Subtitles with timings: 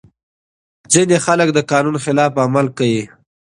[0.91, 3.03] ځينې خلګ د قانون خلاف عمل کوي.